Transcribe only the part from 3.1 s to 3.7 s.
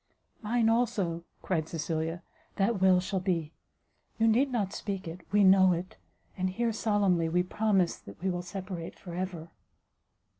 be;